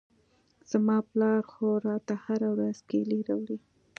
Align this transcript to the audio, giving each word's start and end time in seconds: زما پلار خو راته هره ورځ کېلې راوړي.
زما 0.71 0.97
پلار 1.09 1.41
خو 1.51 1.67
راته 1.87 2.13
هره 2.25 2.47
ورځ 2.53 2.77
کېلې 2.89 3.19
راوړي. 3.29 3.57